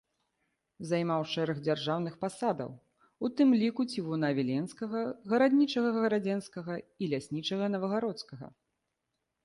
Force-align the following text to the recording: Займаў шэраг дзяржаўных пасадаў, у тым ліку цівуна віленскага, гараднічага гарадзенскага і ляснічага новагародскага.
Займаў 0.91 1.21
шэраг 1.33 1.57
дзяржаўных 1.67 2.15
пасадаў, 2.23 2.71
у 3.27 3.31
тым 3.41 3.49
ліку 3.65 3.81
цівуна 3.93 4.33
віленскага, 4.41 5.01
гараднічага 5.35 5.89
гарадзенскага 6.03 6.73
і 6.83 7.03
ляснічага 7.17 7.65
новагародскага. 7.77 8.47